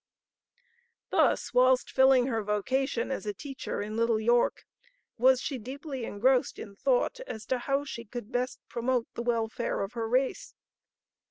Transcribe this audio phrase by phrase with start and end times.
[1.11, 4.65] Thus, whilst filling her vocation as a teacher in Little York,
[5.19, 9.83] was she deeply engrossed in thought as to how she could best promote the welfare
[9.83, 10.55] of her race.